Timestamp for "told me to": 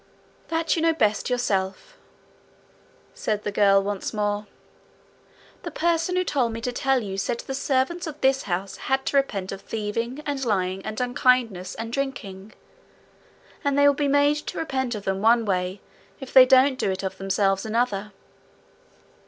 6.23-6.71